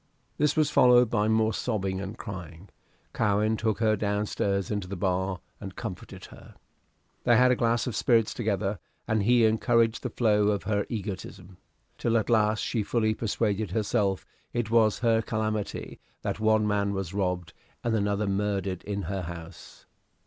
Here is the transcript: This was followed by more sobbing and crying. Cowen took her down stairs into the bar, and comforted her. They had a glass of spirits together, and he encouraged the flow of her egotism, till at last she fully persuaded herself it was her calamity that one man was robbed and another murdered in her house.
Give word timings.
This 0.39 0.55
was 0.55 0.71
followed 0.71 1.11
by 1.11 1.27
more 1.27 1.53
sobbing 1.53 2.01
and 2.01 2.17
crying. 2.17 2.69
Cowen 3.13 3.55
took 3.55 3.77
her 3.81 3.95
down 3.95 4.25
stairs 4.25 4.71
into 4.71 4.87
the 4.87 4.95
bar, 4.95 5.41
and 5.59 5.75
comforted 5.75 6.25
her. 6.25 6.55
They 7.23 7.37
had 7.37 7.51
a 7.51 7.55
glass 7.55 7.85
of 7.85 7.95
spirits 7.95 8.33
together, 8.33 8.79
and 9.07 9.21
he 9.21 9.45
encouraged 9.45 10.01
the 10.01 10.09
flow 10.09 10.47
of 10.47 10.63
her 10.63 10.87
egotism, 10.89 11.57
till 11.99 12.17
at 12.17 12.31
last 12.31 12.61
she 12.63 12.81
fully 12.81 13.13
persuaded 13.13 13.69
herself 13.69 14.25
it 14.53 14.71
was 14.71 14.97
her 15.05 15.21
calamity 15.21 15.99
that 16.23 16.39
one 16.39 16.65
man 16.65 16.95
was 16.95 17.13
robbed 17.13 17.53
and 17.83 17.95
another 17.95 18.25
murdered 18.25 18.81
in 18.85 19.03
her 19.03 19.21
house. 19.21 19.85